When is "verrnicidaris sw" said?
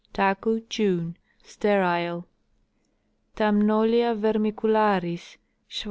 4.15-5.79